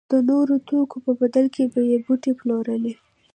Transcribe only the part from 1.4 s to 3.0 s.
کې به یې بوټي پلورل.